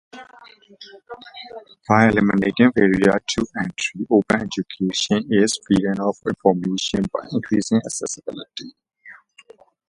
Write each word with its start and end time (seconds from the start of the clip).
By 1.87 2.07
eliminating 2.09 2.71
barriers 2.71 3.21
to 3.27 3.45
entry, 3.61 4.01
open 4.09 4.41
education 4.49 5.31
aids 5.31 5.59
freedom 5.67 5.99
of 6.01 6.17
information 6.25 7.05
by 7.13 7.27
increasing 7.31 7.77
accessibility. 7.85 8.71